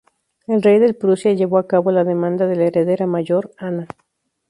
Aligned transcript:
El 0.47 0.63
rey 0.63 0.79
del 0.79 0.95
Prusia 0.95 1.33
llevó 1.33 1.59
a 1.59 1.67
cabo 1.67 1.91
la 1.91 2.03
demanda 2.03 2.47
de 2.47 2.55
la 2.55 2.63
heredera 2.63 3.05
mayor, 3.05 3.51
Ana. 3.59 3.87